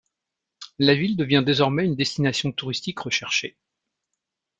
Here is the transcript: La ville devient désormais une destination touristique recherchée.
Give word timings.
La 0.79 0.95
ville 0.95 1.15
devient 1.15 1.43
désormais 1.45 1.85
une 1.85 1.95
destination 1.95 2.51
touristique 2.51 2.97
recherchée. 3.01 3.55